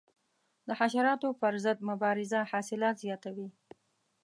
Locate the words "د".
0.67-0.69